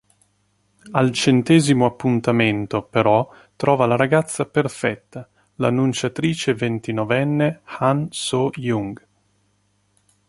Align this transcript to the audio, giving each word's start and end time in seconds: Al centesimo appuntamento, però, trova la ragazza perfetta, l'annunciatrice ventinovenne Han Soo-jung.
Al 0.93 1.11
centesimo 1.11 1.85
appuntamento, 1.85 2.81
però, 2.81 3.29
trova 3.55 3.85
la 3.85 3.95
ragazza 3.95 4.47
perfetta, 4.47 5.29
l'annunciatrice 5.57 6.55
ventinovenne 6.55 7.61
Han 7.77 8.07
Soo-jung. 8.09 8.99